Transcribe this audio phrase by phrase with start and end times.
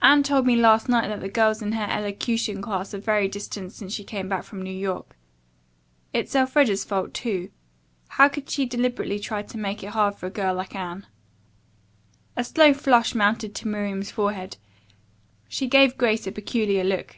[0.00, 3.72] "Anne told me last night that the girls in her elocution class are very distant
[3.72, 5.18] since she came back from New York.
[6.14, 7.50] It's Elfreda's fault, too.
[8.08, 11.06] How could she deliberately try to make it hard for a girl like Anne?"
[12.38, 14.56] A slow flush mounted to Miriam's forehead.
[15.46, 17.16] She gave Grace a peculiar look.